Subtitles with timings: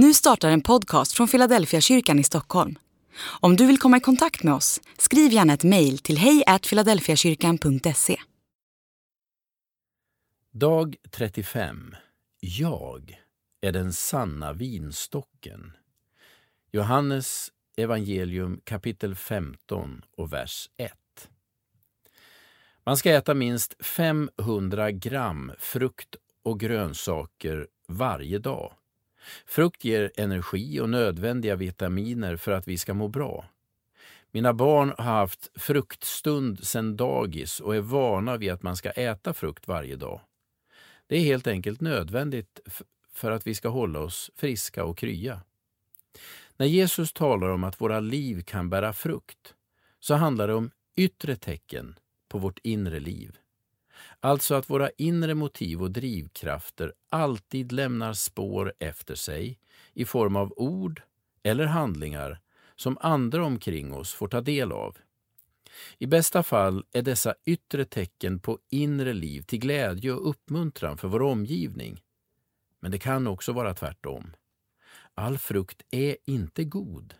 [0.00, 2.78] Nu startar en podcast från Philadelphia kyrkan i Stockholm.
[3.40, 8.16] Om du vill komma i kontakt med oss, skriv gärna ett mejl till hejfiladelfiakyrkan.se.
[10.52, 11.94] Dag 35.
[12.40, 13.18] Jag
[13.60, 15.72] är den sanna vinstocken.
[16.72, 20.92] Johannes evangelium kapitel 15 och vers 1.
[22.84, 28.74] Man ska äta minst 500 gram frukt och grönsaker varje dag.
[29.46, 33.44] Frukt ger energi och nödvändiga vitaminer för att vi ska må bra.
[34.30, 39.34] Mina barn har haft fruktstund sedan dagis och är vana vid att man ska äta
[39.34, 40.20] frukt varje dag.
[41.06, 42.60] Det är helt enkelt nödvändigt
[43.12, 45.40] för att vi ska hålla oss friska och krya.
[46.56, 49.54] När Jesus talar om att våra liv kan bära frukt
[50.00, 51.98] så handlar det om yttre tecken
[52.28, 53.36] på vårt inre liv.
[54.20, 59.58] Alltså att våra inre motiv och drivkrafter alltid lämnar spår efter sig
[59.94, 61.02] i form av ord
[61.42, 62.40] eller handlingar
[62.76, 64.96] som andra omkring oss får ta del av.
[65.98, 71.08] I bästa fall är dessa yttre tecken på inre liv till glädje och uppmuntran för
[71.08, 72.02] vår omgivning.
[72.80, 74.36] Men det kan också vara tvärtom.
[75.14, 77.14] All frukt är inte god.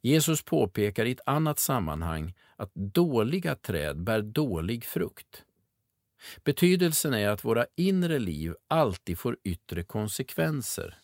[0.00, 5.44] Jesus påpekar i ett annat sammanhang att dåliga träd bär dålig frukt.
[6.44, 10.98] Betydelsen är att våra inre liv alltid får yttre konsekvenser.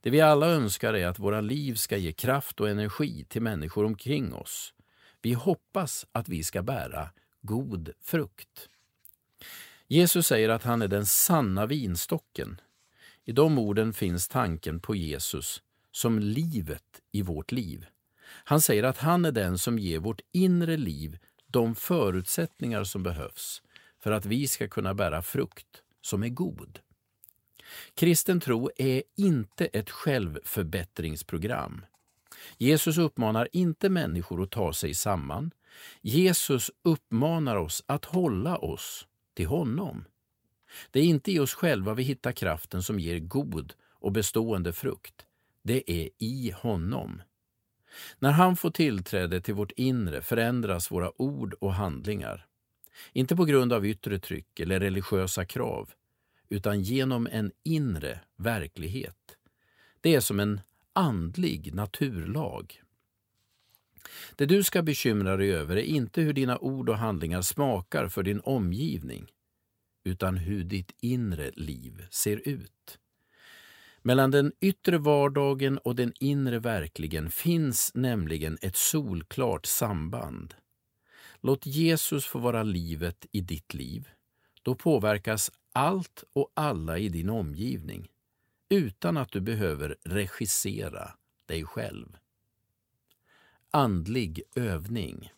[0.00, 3.84] Det vi alla önskar är att våra liv ska ge kraft och energi till människor
[3.84, 4.74] omkring oss.
[5.22, 7.10] Vi hoppas att vi ska bära
[7.42, 8.68] god frukt.
[9.86, 12.60] Jesus säger att han är den sanna vinstocken.
[13.24, 17.86] I de orden finns tanken på Jesus som livet i vårt liv.
[18.24, 23.62] Han säger att han är den som ger vårt inre liv de förutsättningar som behövs
[24.02, 26.78] för att vi ska kunna bära frukt som är god.
[27.94, 31.84] Kristen tro är inte ett självförbättringsprogram.
[32.56, 35.50] Jesus uppmanar inte människor att ta sig samman.
[36.00, 40.04] Jesus uppmanar oss att hålla oss till honom.
[40.90, 45.26] Det är inte i oss själva vi hittar kraften som ger god och bestående frukt.
[45.62, 47.22] Det är i honom.
[48.18, 52.46] När han får tillträde till vårt inre förändras våra ord och handlingar.
[53.12, 55.90] Inte på grund av yttre tryck eller religiösa krav,
[56.48, 59.36] utan genom en inre verklighet.
[60.00, 60.60] Det är som en
[60.92, 62.82] andlig naturlag.
[64.36, 68.22] Det du ska bekymra dig över är inte hur dina ord och handlingar smakar för
[68.22, 69.26] din omgivning,
[70.04, 72.98] utan hur ditt inre liv ser ut.
[74.02, 80.54] Mellan den yttre vardagen och den inre verkligen finns nämligen ett solklart samband.
[81.40, 84.08] Låt Jesus få vara livet i ditt liv.
[84.62, 88.08] Då påverkas allt och alla i din omgivning
[88.68, 91.12] utan att du behöver regissera
[91.46, 92.16] dig själv.
[93.70, 95.32] Andlig övning.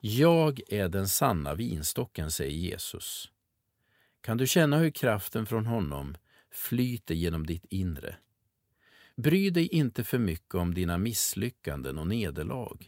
[0.00, 3.30] Jag är den sanna vinstocken, säger Jesus.
[4.20, 6.16] Kan du känna hur kraften från honom
[6.50, 8.16] flyter genom ditt inre?
[9.16, 12.78] Bry dig inte för mycket om dina misslyckanden och nederlag.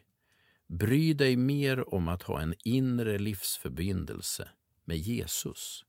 [0.72, 4.48] Bry dig mer om att ha en inre livsförbindelse
[4.84, 5.84] med Jesus.